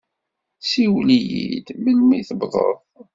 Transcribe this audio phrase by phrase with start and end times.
[0.67, 2.77] Siwel-iyi-d melmi i tewwḍeḍ.